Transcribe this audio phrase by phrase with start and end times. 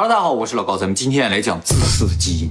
[0.00, 2.50] 哈喽大家好，我是老高，咱们今天来讲自私的基因。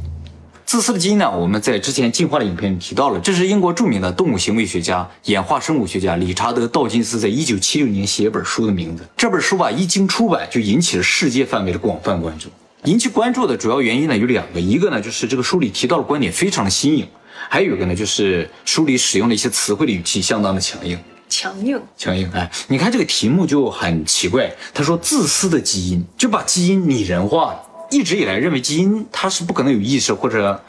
[0.67, 9.03] 自私的基因呢，我们在之前进化的影片里提到了，这是英国著名的动物行为学家、演化生物学家理查德·道金斯在一九七六年写一本书的名字。
[9.17, 12.49] 这本书吧，一经出版就引起了世界范围的广泛关注。
[12.83, 17.07] 引起关注的主要原因呢有两个，一个呢就是这个书里提到的观点非常的新颖，
[17.49, 20.95] 还有一个呢就是书里使用的一些词汇的语气相当的强硬。
[21.29, 24.51] 强硬，强硬，哎，你看这个题目就很奇怪。
[24.73, 27.61] 他说自私的基因就把基因拟人化了。
[27.91, 30.61] 一直以来认为基因它是不可能有意识，或者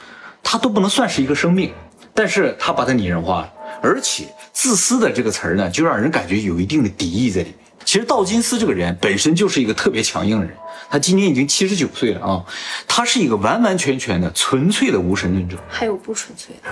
[0.43, 1.73] 它都不能算是一个生命，
[2.15, 3.53] 但是他把它拟人化了。
[3.83, 7.57] 而且自私的这个词儿呢，就让人感觉有一定的敌意在里面。
[7.85, 10.55] 其实道金斯这个人本身就是一个特别强硬的人，
[10.91, 12.45] 他今年已经七十九岁了啊，
[12.87, 15.57] 他是一个完完全全的纯粹的无神论者。
[15.69, 16.71] 还有不纯粹的。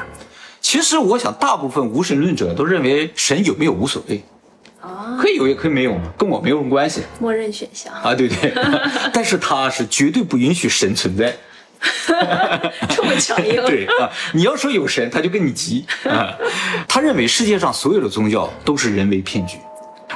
[0.60, 4.22] 其实我想，大部分无神论者都认为神有没有无所谓，
[4.80, 7.02] 啊，可以有也可以没有嘛，跟我没有什么关系。
[7.20, 8.52] 默认选项啊，对对。
[9.12, 11.34] 但是他是绝对不允许神存在，
[12.90, 13.54] 这么强硬。
[13.64, 16.36] 对啊，你要说有神，他就跟你急啊。
[16.86, 19.56] 他认为世界上所有的宗教都是人为骗局，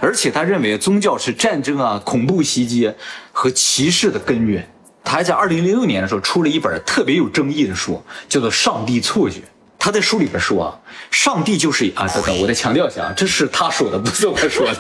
[0.01, 2.93] 而且他认为宗教是战争啊、恐怖袭击
[3.31, 4.69] 和歧视的根源。
[5.05, 9.41] 他还在二零零六年的时候出了一本特别有争议的书，叫做《上帝错觉》。
[9.85, 10.71] 他在书里边说啊，
[11.11, 14.75] 上帝就是啊，等等，我再强调一下啊，这是他说的，不是我说的。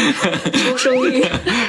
[0.50, 1.26] 出生欲，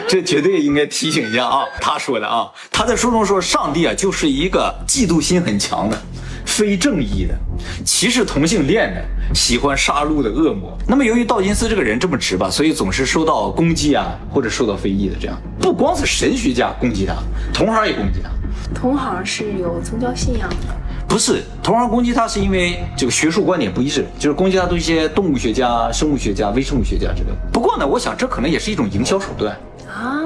[0.07, 6.01] 这绝对应该提醒一下啊，他说的啊，他在书中说，上帝啊就是一个嫉妒心很强的、
[6.45, 7.37] 非正义的、
[7.83, 9.03] 歧视同性恋的、
[9.35, 10.73] 喜欢杀戮的恶魔。
[10.87, 15.15] 那么由于道金斯这个人这么直吧，所以总是受到攻击啊，或者受到非议的。
[15.19, 17.15] 这样不光是神学家攻击他，
[17.53, 18.29] 同行也攻击他。
[18.73, 20.86] 同行是有宗教信仰的。
[21.07, 27.29] 不是同行攻击他，是因为这个学术观点不一致，就是攻击他的一些动物学家、生物学家、微生物学家之类。
[27.51, 30.19] 不过呢，我想这可能也是一种营销手段啊。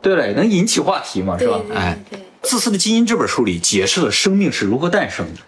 [0.00, 1.60] 对了，能引起话题嘛，是吧？
[1.74, 2.18] 哎，对。
[2.42, 5.40] 自私的基因这本书里解释了生命是如何诞生的，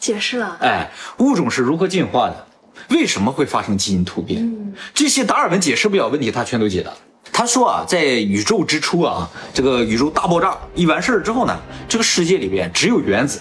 [0.00, 0.56] 解释了。
[0.60, 2.46] 哎，物种是如何进化的，
[2.88, 4.72] 为什么会发生基因突变？
[4.94, 6.90] 这些达尔文解释不了问题，他全都解答。
[7.30, 11.54] 他说啊，在宇宙之初啊，这个宇宙大爆炸一完事儿之后呢，
[11.86, 13.40] 这个世界里边只有原子。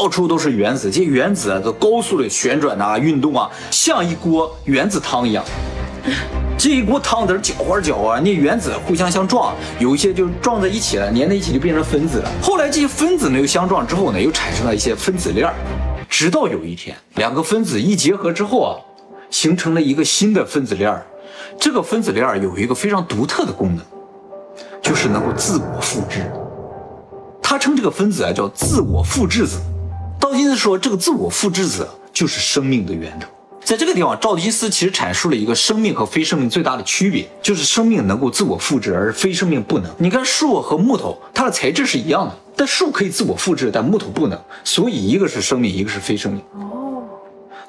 [0.00, 5.44] 到处都是原子，这些原子啊都高速的旋转啊、运动啊，像一锅原子汤一样。
[6.56, 12.30] 这一锅汤在这搅啊搅啊，那原子互相相撞，有一些就撞在一起了，粘在一起就变成分子了。
[12.40, 15.52] 后来这些分子呢又相撞之后呢，又产生了一些分子链。
[16.08, 18.80] 直到有一天，两个分子一结合之后啊，
[19.28, 20.98] 形成了一个新的分子链。
[21.58, 23.84] 这个分子链有一个非常独特的功能，
[24.80, 26.22] 就是能够自我复制。
[27.42, 29.58] 他称这个分子啊叫自我复制子。
[30.30, 33.26] 道金斯说，这个自我复制者就是生命的源头。
[33.64, 39.92] 在这个地方，赵金斯其实阐述了一个生命和非生命最大的区别，就是生命能够自我复制，而非生命不能。
[39.98, 44.40] 你看树和木头，它的材质是一样的，但树可以自我复制，但木头不能。
[44.62, 46.40] 所以一个是生命，一个是非生命。
[46.52, 47.02] 哦。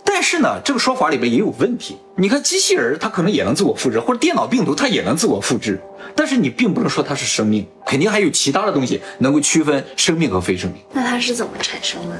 [0.04, 1.98] 但是呢，这个说法里边也有问题。
[2.16, 5.82] 你看机器人，它可能也能自我复制，或者电脑病毒它也能自我复制，
[6.16, 10.80] 但是你并不能说它是生命，肯定还有其他的东西能够区分生命和非生命。
[10.94, 12.16] 那它是怎么产生的？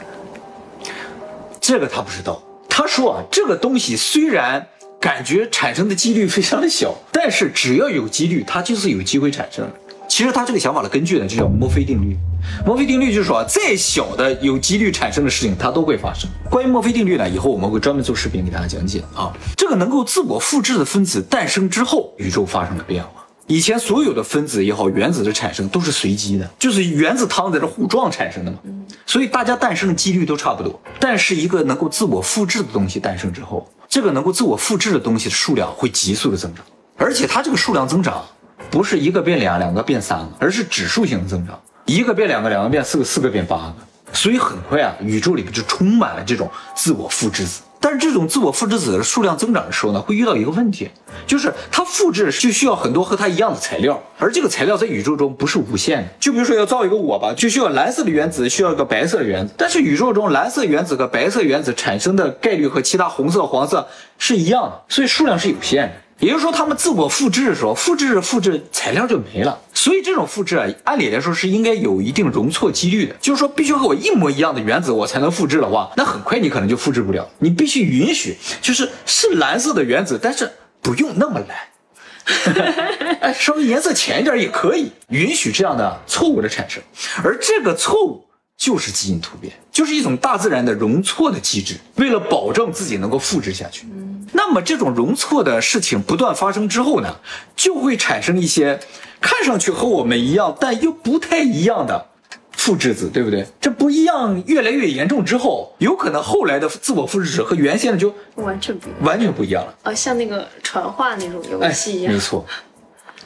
[1.72, 2.44] 这个他不知道。
[2.68, 4.68] 他说啊，这个东西虽然
[5.00, 9.72] 感觉产生的几率非常的小，但是只要有几率，它就是有机会产生的。
[10.06, 12.18] 其实他这个想法的根据呢，就叫墨菲定律。
[12.66, 16.30] 墨菲定律就是说，再小的有几率产生的事情，它都会发生。
[16.50, 19.32] 关于墨菲定律呢，以后我们会专门做视频给大家讲解啊。
[19.56, 23.21] 这个能够自我复制的分子诞生之后，宇宙发生了变化。
[23.48, 28.60] 以前所有的分子也好，原子的产生都是随机的，就是原子汤在这互撞产生的嘛。
[29.06, 30.80] 所以大家诞生的几率都差不多。
[31.00, 36.64] 但是一个能够自我复制的东西诞生之后，这个能够自我复制的东西的数量会急速的增长，
[36.96, 38.24] 而且它这个数量增长
[38.70, 43.76] 不是一个变两，两个变三个，而是指数型的增长，一个变两个，两个变四个，四个变八个。
[44.14, 47.62] 所以很快啊，宇宙里面就充满了这种自我复制子。
[47.92, 50.90] 但是这种自我复制子的数量增长的时候呢，会遇到一个问题，
[51.28, 56.08] 就是它复制就需要很多和它一样的材料，而这个材料在宇宙中不是无限的。
[56.18, 59.54] 就比如说要造一个我吧，就需要蓝色的原子，需要一个白色的原子。
[59.58, 63.86] 但是宇宙中蓝色原子和白色原子产生的概率和其他红色、黄色
[64.18, 65.94] 是一样的，所以数量是有限的。
[66.22, 69.60] 也就是说，他们自我复制的时候，复制着复制材料就没了。
[69.74, 73.16] 所以这种复制啊，按理来说是应该有一定容错几率的。
[73.20, 77.28] 就是说，必须和我一模一样的原子，我才能复制的话，那很快你可能就复制不了。
[77.40, 86.82] 你必须允许，就是是蓝色的原子，但是不用那么蓝， 哎，稍微颜色浅一点也可以，允许这样的错误的产生。
[87.24, 88.24] 而这个错误
[88.56, 93.88] 就是基因突变，就是一种大自然的容错的机制，为了保证自己能够复制下去。
[94.34, 97.16] 那么这种容错的事情不断发生之后呢，
[97.56, 98.80] 就会产生一些
[99.20, 102.08] 看上去和我们一样，但又不太一样的
[102.54, 103.46] 复制子，对不对？
[103.60, 109.04] 这不一样越来越严重之后，有可能后来的自我复制子和原先的就完全不一样。
[109.04, 109.74] 完全不一样了。
[109.84, 112.46] 啊，像那个传话那种游哎戏一，样没，错。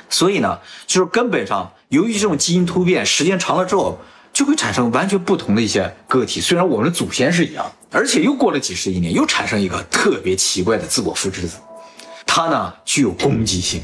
[0.09, 3.99] 所以呢，就是根本上，由于这种基因突变，时间长了之后，
[4.31, 6.39] 就会产生完全不同的一些个体。
[6.39, 11.55] 虽然我们的祖先是一样，而且又过了几十亿年，又产生一个特别奇怪的自我复制子，
[12.25, 13.81] 它呢具有攻击性，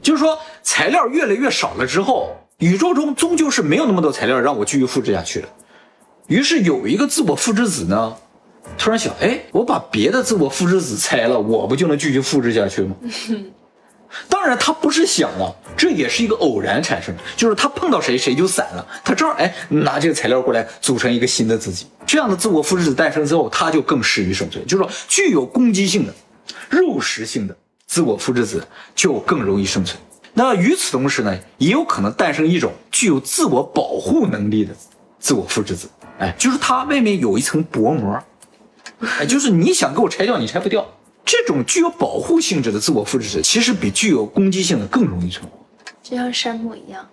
[0.00, 5.48] 就是说材料越来越少了之后，宇宙中终究是没有那么多材料让我继续复制下去了。
[6.26, 8.16] 于是有一个自我复制子呢，
[8.78, 12.96] 突然想，哎，我把别的自我复制子拆了，我不就能继续复制下去吗？
[14.28, 21.86] 当然，他不是想啊，这也是一个偶然产生，就是他碰到谁谁就散了，他正好哎拿这个材料过来组成一个新的自己。
[22.06, 26.14] 这样的自我复制子诞生之后，它就更适于生存，就是说具有攻击性的、
[26.68, 27.56] 肉食性的
[27.86, 28.64] 自我复制子
[28.94, 29.98] 就更容易生存。
[30.34, 34.74] 那与此同时呢，也有可能诞生一种具有自我保护能力的
[35.18, 35.88] 自我复制子，
[36.18, 38.22] 哎，就是它外面有一层薄膜，
[39.00, 40.86] 哎，就是你想给我拆掉，你拆不掉。
[41.24, 45.50] 这种具有保护性质的自我复制者，其实比具有攻击性的更容易存活
[46.02, 47.06] 就像山姆一样。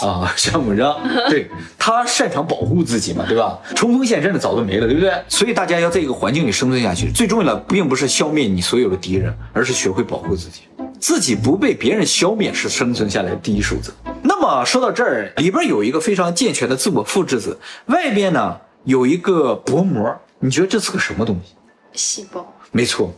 [0.00, 0.32] 啊。
[0.36, 0.96] 像文章，
[1.28, 3.58] 对他擅长保护自己嘛，对吧？
[3.74, 5.12] 冲锋陷阵的早都没了，对不对？
[5.28, 10.62] 所以大家要在一个环境里生存下去，最重要的并不是消灭你所有的敌人，而是学会保护自己。
[11.00, 13.92] 自己不被别人消灭是生存下来的第一守则。
[14.22, 21.54] 那么说到这儿，里边有一个非常健全的自我复制子，外边呢有一个薄膜，你觉得这是个什么东西？
[21.92, 23.12] 细胞，没错，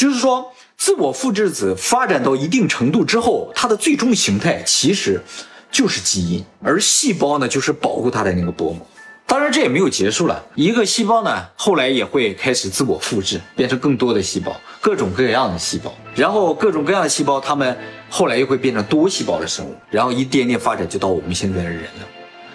[0.00, 5.20] 就是说，自我复制子发展到一定程度之后，它的最终形态其实
[5.70, 8.86] 就是基因，而细胞呢，就是保护它的那个薄膜。
[9.26, 10.42] 当然，这也没有结束了。
[10.54, 15.94] 一个细胞呢，后来也会开始自我复制，变成更多的细胞，各种各样的细胞。
[16.14, 17.76] 然后，各种各样的细胞，它们
[18.08, 22.08] 后来又会变成多细胞的生物，然后一点点发展，就到我们现在的人了。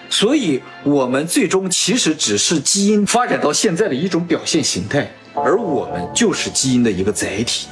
[0.10, 7.68] 所以，我们最终其实只是基因发展到现在的一种表现形态，而我们就是基因的一个载体。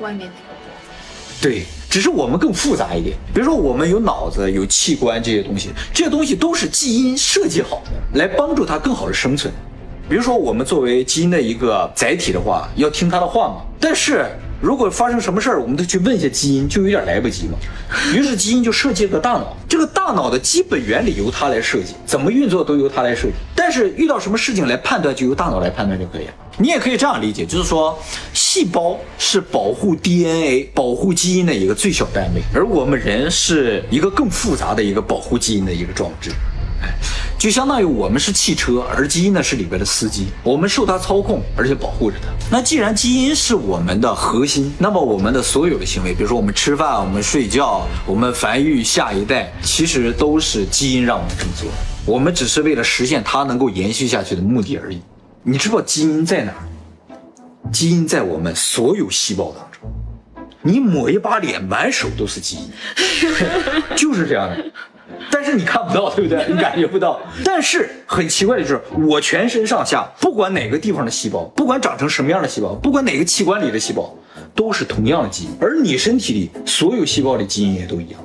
[0.00, 0.70] 外面那个膜，
[1.42, 3.16] 对，只是我们更复杂一点。
[3.34, 9.52] 比如说，我们有脑子、有器官这些东西，这些东西都是基因设计好的，来帮助它更好的生存。
[10.08, 13.56] 比如说，我们作为基因的一个载体的话，要听它的话嘛。
[13.80, 14.24] 但是
[14.60, 17.58] 如果发生什么事儿，我们都去问一下基因，就有点来不及嘛。
[18.14, 23.34] 于是基因就设计了个大脑，这个大脑的基本原理由它来设计，怎么运作都由它来设计。
[23.68, 26.32] 但是遇到什么事情来判断，就由大脑来判断就可以了。
[26.56, 27.98] 你也可以这样理解，就是说，
[28.32, 36.30] 细胞是保护 DNA、保护基因的一个最小单位，而我们人是一个更复杂的一个保护基因的一个装置。
[36.80, 36.88] 哎，
[37.38, 42.28] 就相当于我们是汽车，而基因呢是里边的司机，我们受它操控，而且保护着它。
[42.50, 51.68] 那既然基因是我们的核心，那么我们的所有的行为，比如说我们吃饭、我们睡觉、我们繁育下一代，其实都是基因让我们这么做。
[52.08, 54.98] 我们只是为了实现它能够延续下去的目的而已。
[55.42, 56.64] 你知道基因在哪儿？
[57.70, 59.82] 基因在我们所有细胞当中。
[60.62, 62.70] 你抹一把脸，满手都是基因，
[63.94, 64.64] 就是这样的。
[65.30, 66.46] 但是你看不到，对不对？
[66.48, 67.20] 你感觉不到。
[67.44, 74.14] 但是很奇怪的就是，我全身上下，不管哪个地方的细胞，不管长成什么样的细胞，不管哪个器官里的细胞，
[74.54, 75.50] 都是同样的基因。
[75.60, 78.20] 而你身体里所有细胞的基因也都一样，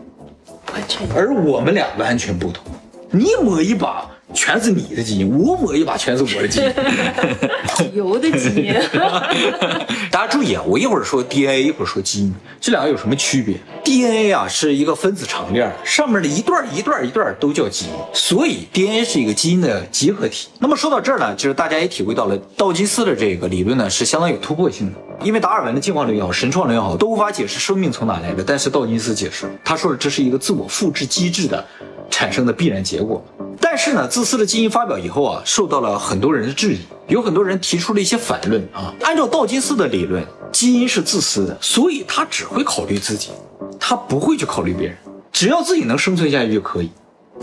[0.74, 2.64] 完全一样而我们俩完全不同。
[3.16, 6.74] 你抹一把全是你的基因，我抹一把全是我的基因。
[7.94, 8.74] 油的基因，
[10.10, 20.48] 大家注意啊，我一会儿说 DNA，一会儿说基因，这两个有什么区别？DNA 啊是一个分子长链，上面的一段一段一段都叫基因，所以 DNA 是一个基因的集合体。
[20.58, 31.64] 那么说到这儿呢，就是大家也体会到了道金斯的这个理论呢是相当有突破性的，因为达尔文的进化论也好，神创论也好，都无法解释生命从哪来的，但是道金斯解释了，他说了这是一个自我复制机制的
[32.14, 33.26] 产生的必然结果。
[33.60, 38.94] 但是呢，自私的基因发表以后啊，受到了很多人的质疑，有很多人提出了一些反论啊。
[39.02, 43.32] 按照道金斯的理论，基因是自私的，所以他只会考虑自己，
[43.80, 44.96] 他不会去考虑别人，
[45.32, 46.92] 只要自己能生存下去就可以。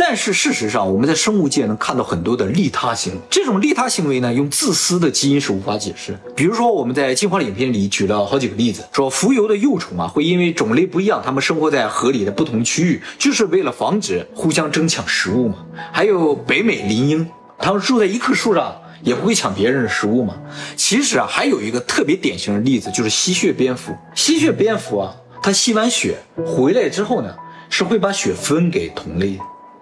[0.03, 6.19] 但是事实上，我们在生物界能看到很多的利他行为，这种利他行为呢，用自私的基因是无法解释。
[6.35, 15.57] 比如说，我们在进化的影片里举了好几个例子，说浮游的幼虫啊，会因为种类不一样，它们生活在河里的不同区域，就是为了防止互相争抢食物嘛。
[15.93, 17.29] 还有北美林鹰，
[17.59, 18.75] 它们住在一棵树上。
[19.03, 20.35] 也不会抢别人的食物嘛。
[20.77, 23.97] 其实啊，还有一个特别典型的例子，就是吸血蝙蝠。
[24.15, 27.35] 吸血蝙蝠啊，它吸完血回来之后呢，
[27.71, 29.39] 是会把血分给同类。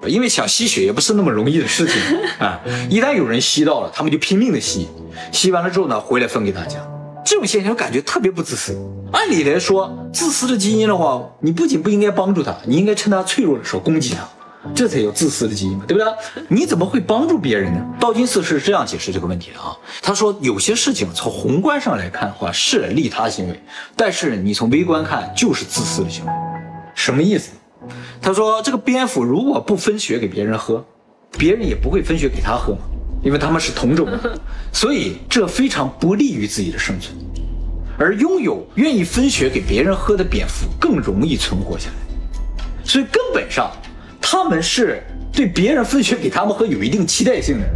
[0.06, 1.96] 因为想吸血也不是那么容易的事情
[2.38, 2.60] 啊！
[2.88, 4.88] 一旦有人吸到了，他们就拼命的吸，
[5.32, 6.78] 吸完了之后呢，回来分给大家。
[7.24, 8.78] 这种现象感觉特别不自私。
[9.12, 14.28] 按理来说，自私的基因的话，你不仅不应该帮助他，你应该趁他脆弱的时候攻击他，
[14.74, 16.12] 这才叫自私的基因嘛，对不对？
[16.48, 17.84] 你怎么会帮助别人呢？
[18.00, 23.60] 道金斯是这样解释这个问题的啊，他说有些事情从宏观上来看的话是利他行为，
[23.96, 26.32] 但是你从微观看就是自私的行为。
[26.94, 27.50] 什么意思？
[28.20, 30.84] 他说这个蝙蝠如果不分血给别人喝，
[31.38, 32.80] 别人也不会分血给他喝嘛。
[33.22, 34.08] 因为他们是同种，
[34.72, 37.16] 所以这非常不利于自己的生存。
[37.98, 41.96] 而拥有愿意分血给别人喝的蝙蝠更容易存活下来。
[42.84, 43.72] 所以根本上，
[44.20, 47.66] 他们是对别人分血给他们喝有一定期待性的，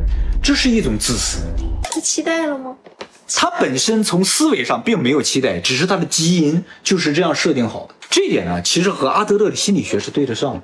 [0.41, 1.39] 这是一种自私。
[1.83, 2.77] 他期待了吗？
[3.35, 7.95] 他本身从思维上并没有期待，只是他的基因就是这样设定好的。
[8.13, 10.63] 这一点呢，其实和阿德勒的心理学是对得上的。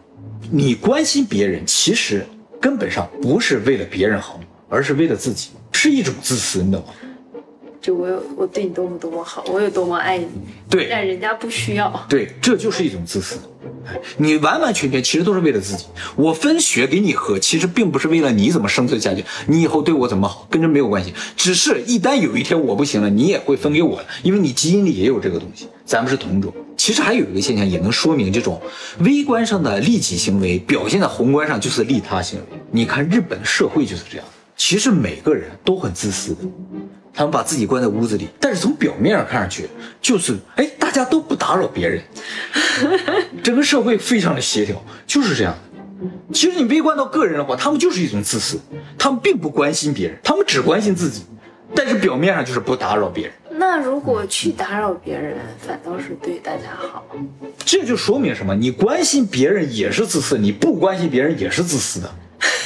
[0.53, 2.25] 你关心别人，其实
[2.61, 4.39] 根本上不是为了别人好。
[4.71, 6.89] 而是为了自己，是一种自私，你懂吗？
[7.81, 10.27] 就我有我对你多么多么好，我有多么爱你，
[10.69, 13.39] 对，但人家不需要，对，这就是一种自私。
[14.17, 15.87] 你完完全全其实都是为了自己。
[16.17, 21.13] 我分血给你喝，其实并不是为了你怎么生存下去，你以后对我怎么好，跟这没有关系。
[21.37, 26.53] 只是一旦有一天我不行了，你也会分给我的，因为你基因里也有这个东西，咱们是同种。
[26.77, 28.61] 其实还有一个现象也能说明这种
[29.01, 32.59] 微观上的利己行为表现在宏观上就是利他行为。
[32.71, 34.27] 你看日本社会就是这样。
[34.57, 36.41] 其实每个人都很自私的，
[37.19, 39.69] 他们把自己关在屋子里，但是从表面上看上去，
[40.01, 42.01] 就是哎，大家都不打扰别人，
[43.43, 45.53] 整个社会非常的协调，就是这样。
[46.33, 48.57] 其实你微观到个人的话，他们就是一种自私，
[48.97, 51.25] 他们并不关心别人，他们只关心自己，
[51.75, 53.35] 但是表面上就是不打扰别人。
[53.51, 57.05] 那如果去打扰别人，反倒是对大家好，
[57.65, 58.55] 这就说明什么？
[58.55, 62.09] 你关心别人也是自私，你不关心别人也是自私的。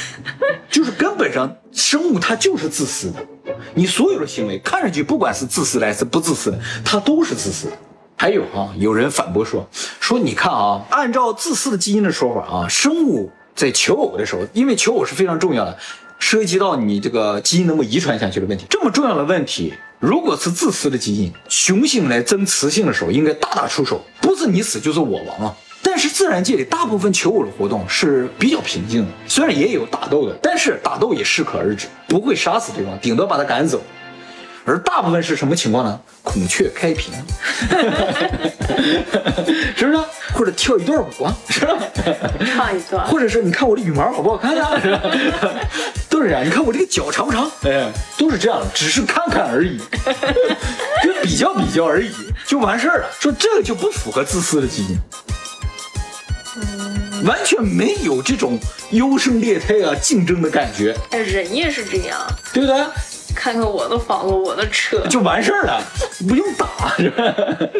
[0.71, 3.27] 就是根本上，生物它就是自私的。
[3.75, 7.73] 你所有的行为看上去，不管是自私的还是不自私的，它都是自私的。
[8.17, 9.67] 还有啊，有人反驳说，
[9.99, 15.77] 说你看啊，按照自私的基因的说法啊，生物在求偶的时候，因为求偶是非常重要的，
[16.21, 18.65] 涉及到你这个基因能够遗传下去的问题。
[18.71, 25.57] 这么重要的问题，如果是自私的基因，雄性来争雌性的时候，应该大打出手，不是你死就是我亡啊。
[26.03, 33.81] 但是自然界里大部分求偶的活动是比较平静的，虽然也有打斗的，但是打斗也适可而止，不会杀死对方，顶多把他赶走。
[34.65, 36.01] 而大部分是什么情况呢？
[36.25, 37.15] 孔雀开屏，
[39.77, 39.99] 是不是？
[40.35, 41.79] 或者跳一段舞啊，是吧？
[42.53, 44.71] 唱一段，或者是你看我的羽毛好不好看啊？
[46.11, 46.45] 都是这样。
[46.45, 47.49] 你看我这个脚长不长？
[47.63, 49.79] 哎，都是这样的，只是看看而已，
[51.05, 52.11] 就比较比较而已，
[52.45, 53.09] 就完事儿了。
[53.21, 54.99] 说这个就不符合自私的基因。
[57.25, 58.59] 完全没有这种
[58.91, 60.95] 优胜劣汰啊，竞争的感觉。
[61.11, 62.19] 哎，人也是这样，
[62.53, 62.85] 对不对？
[63.35, 65.83] 看看我的房子，我的车，就完事儿了，
[66.29, 67.33] 不用打，是吧？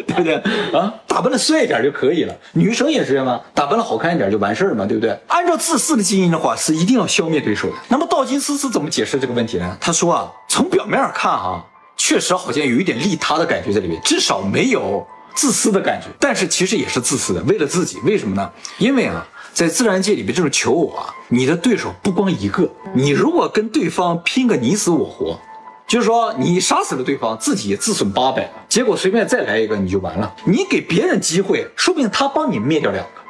[0.07, 0.35] 对不对？
[0.73, 2.35] 啊，打扮的帅一点就可以了。
[2.53, 3.39] 女生也是吗？
[3.53, 5.15] 打扮的好看一点就完事儿嘛，对不对？
[5.27, 7.75] 按照自私的基因的话，是一定要消灭对手的。
[7.87, 9.77] 那么道金斯是怎么解释这个问题呢？
[9.79, 11.63] 他说啊，从表面上看啊，
[11.97, 16.07] 确实好像有一点利他的感觉在里面，至少没有自私的感觉。
[16.19, 17.99] 但是其实也是自私的，为了自己。
[18.05, 18.51] 为什么呢？
[18.77, 19.27] 因为啊。
[19.53, 22.67] 在自然界里面，这种求偶啊，你的对手不光一个。
[22.95, 25.39] 你如果跟对方拼个你死我活，
[25.87, 30.35] 就是说你杀死了对方，自己自损八百，结果随便再来一个你就完了。
[30.45, 33.21] 你给别人机会，说不定他帮你灭掉两个。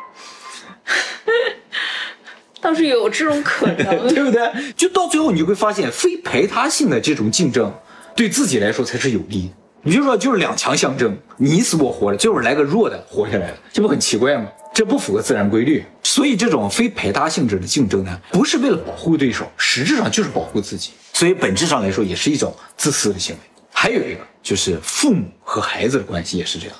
[2.61, 4.71] 倒是有这种可能，对不对？
[4.77, 7.69] 就到最后你就会发现，非排他性的这种竞争，
[8.15, 9.51] 对自己来说才是有利。
[9.85, 14.47] 你就说就是两强相争，你死我活的，最后来个弱的活下来了，这不很奇怪吗？
[14.73, 23.41] 这不符合自然规律，所以这种非排他性质的竞争呢，不是为了保护对手，实质上就是保护自己，所以本质上来说也是一种自私的行为。
[23.73, 26.75] 还有一个就是父母和孩子的关系也是这样，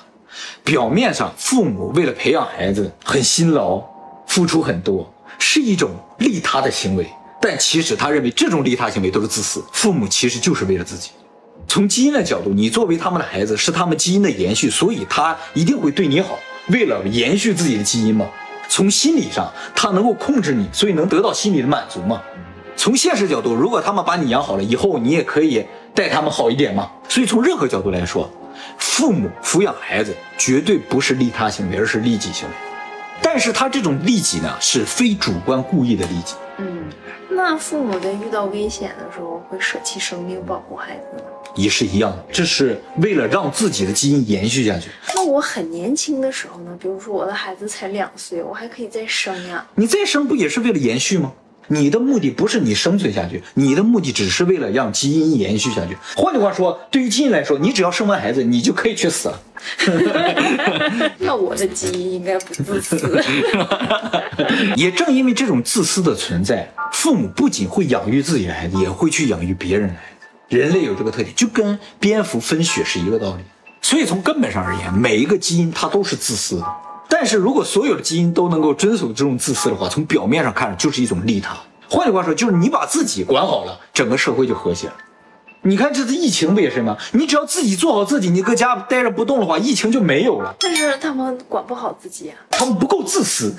[0.64, 3.84] 表面上父母为了培养孩子很辛劳，
[4.26, 7.06] 付出很多，是一种利他的行为，
[7.38, 11.10] 但其实他认为这种利他行为都是自私，父母其实就是为了自己。
[11.66, 16.38] 从基因的角度，你作为他们的孩子，是他们基因的延续，所以他一定会对你好。
[16.68, 18.26] 为了延续自己的基因嘛，
[18.68, 22.22] 从心理上他能够控制你，所以能得到心理的满足嘛。
[22.76, 26.90] 从现实角度，如果他们把你养好了以后，你也可以待他们好一点嘛。
[27.08, 28.30] 所以从任何角度来说，
[28.78, 32.54] 父母抚养孩子绝对不是利他行为，而是利己行为。
[33.22, 36.34] 但是他这种利己呢，是非主观故意的利己。
[36.58, 36.84] 嗯，
[37.30, 41.30] 那父母在遇到危险的时候会舍弃生命保护孩子吗？
[41.54, 44.90] 也是一样的，这是为了让自己的基因延续下去。
[45.14, 46.76] 那我很年轻的时候呢？
[46.80, 49.64] 比如说我的孩子才两岁，我还可以再生呀。
[49.74, 51.32] 你再生不也是为了延续吗？
[51.66, 55.96] 你的目的不是你生存下去，你的目的只是为了让基因延续下去。
[56.14, 59.40] 换句话说，对于基因来说，你只要生完孩子，你就可以去死了。
[61.16, 63.24] 那我的基因应该不自私。
[64.76, 70.13] 也正因为这种自私的存在，父母不仅会养育自己的孩子，也会去养育别人的孩子。
[70.48, 73.44] 人类有这个特点，就跟蝙蝠分血是一个道理。
[73.80, 76.66] 所以从根本上而言，每一个基因它都是自私的。
[77.08, 81.56] 但是如果所有的基因都能够遵守这种自私的话，从表面上看就是一种利他。
[81.88, 84.94] 换句话说，就是你把自己管好了，整个社会就和谐了。
[85.66, 86.96] 你看这次疫情不也是吗？
[87.12, 90.54] 你只要自己做好自己，你搁家待着不动的话，疫情就没有了。
[90.60, 93.54] 但是他们管不好自己啊，他们不够自私。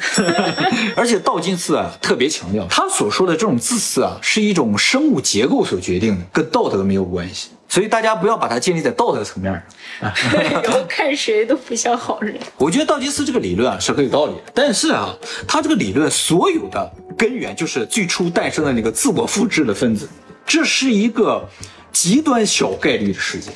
[0.96, 7.50] 而且道金斯啊特别强调，他所说的这种自私啊，是一种生物结构所决定的，跟道德没有关系。
[7.68, 10.14] 所以大家不要把它建立在道德层面上。
[10.62, 12.38] 然后看谁都不像好人。
[12.58, 15.16] 我觉得道金斯这个理论啊是很有道理的，但是啊，
[15.48, 20.08] 他这个理论所有的根源就是最初诞生的那个自我复制的分子，
[20.46, 21.50] 这是一个
[21.96, 23.54] 极端小概率的事件。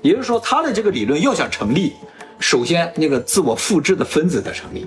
[0.00, 1.92] 也就是说，他的这个理论要想成立，
[2.40, 4.86] 首先那个自我复制的分子得成立。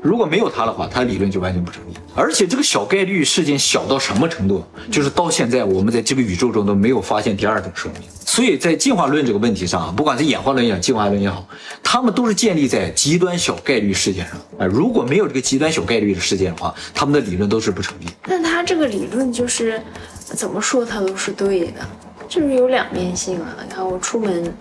[0.00, 1.96] 如果没有它的话，他理论就完全不成立。
[2.14, 4.64] 而且这个小概率事件小到什么程度？
[4.90, 8.02] 就是到现在我们在这个宇宙中都没有发现第二种生命。
[8.24, 11.46] 所以在进化论这个问题上啊，不管是演化论也好，进化论也好，
[11.82, 14.36] 他们都是建立在极端小概率事件上。
[14.58, 18.04] 啊，如果没有这个极端小概率的事件的话，他们的理论都是不成立。
[18.22, 19.82] 但他这个理论就是
[20.16, 21.80] 怎么说他都是对的，
[22.28, 23.56] 就是有两面性啊。
[23.66, 24.54] 你看我出门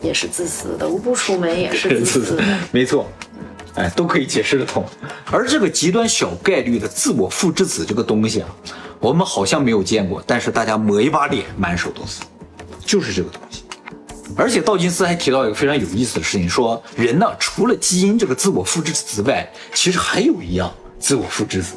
[0.00, 2.44] 也是自私的，我不出门也是 自私的。
[2.70, 3.08] 没错。
[3.74, 4.84] 哎，都可以解释得通。
[5.30, 8.48] 而这个极端小概率的自我复制子这个东西啊，
[9.00, 12.20] 我们好像没有见过，但是大家抹一把脸，满手都是，
[12.84, 13.62] 就是这个东西。
[14.36, 21.74] 而且道金斯还提到一个非常有意思的事情，说人呢，除了基因这个自我复制子之外，其实还有一样自我复制子，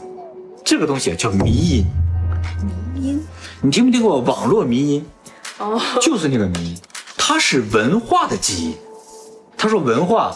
[0.65, 1.85] 这个东西叫迷因。
[3.65, 5.05] 你听没听过网络迷音？
[5.57, 6.77] 哦， 就是那个迷音，
[7.17, 8.77] 它是文化的基因。
[9.57, 10.35] 他说文化。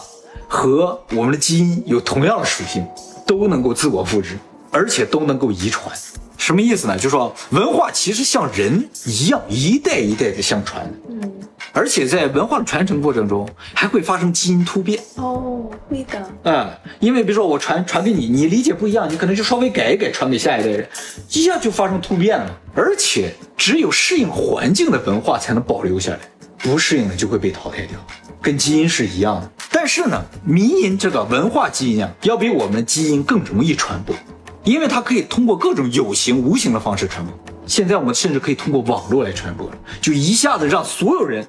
[0.52, 2.84] 和我们的基因有同样的属性，
[3.24, 4.36] 都能够自我复制，
[4.72, 5.96] 而且都能够遗传。
[6.36, 6.96] 什么意思呢？
[6.96, 10.92] 就是说文化其实像人一样，一代一代的相传。
[11.08, 11.32] 嗯，
[11.72, 15.00] 而且在文化的传承过程中，还会发生基因突变。
[15.16, 16.28] 哦，会的。
[16.44, 20.88] 嗯，因为比如说我传传给你，你理解不一样，你可能就稍微改一改，传给下一代人，
[21.30, 22.60] 一下就发生突变了。
[22.74, 26.18] 而且只有适应环境的文化才能保留下来，
[26.58, 27.98] 不适应的就会被淘汰掉。
[28.42, 34.16] 跟基因是一样的，但是呢，民营这个文化基因啊，要比我们基因更容易传播，
[34.64, 37.34] 因为它可以通过各种有形、无形的方式传播。
[37.66, 41.46] 现在我们甚至可以通过网络来传播了，就一下子让所有人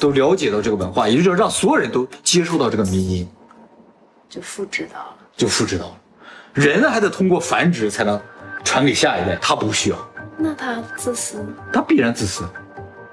[0.00, 3.28] 都了解到这个文化，也就是让所有人都接受到这个迷因，
[4.28, 5.96] 就复制到了，就复制到了。
[6.54, 8.20] 人还得通过繁殖才能
[8.64, 9.96] 传给下一代，他不需要。
[10.38, 11.44] 那他自私？
[11.72, 12.42] 他必然自私，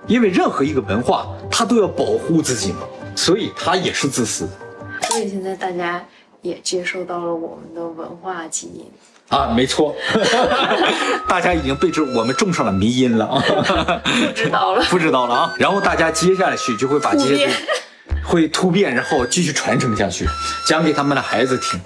[0.07, 2.79] 因为任何一个文化，他都要保护自己嘛。
[3.13, 4.47] 所以他也是自私，
[5.09, 6.05] 所以现在大家
[6.43, 8.85] 也接受到了我们的文化基因
[9.29, 9.95] 啊，没错，
[11.27, 13.25] 大家已经被这我们种上了迷因了。
[13.25, 13.43] 啊，
[14.03, 17.49] 不知道了， 不知道了啊，然后大家接下去就会把这些
[18.23, 20.25] 会突变，然后继续传承下去，
[20.65, 21.79] 讲给他们的孩子听，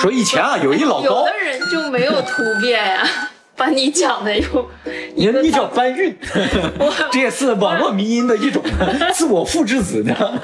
[0.00, 3.06] 说以前啊有一老高，有的人就没有突变呀。
[3.54, 4.70] 把你讲的又，
[5.14, 6.16] 你你叫搬运，
[7.12, 8.62] 这也是网络迷因的一种
[9.12, 10.40] 自我复制子呢。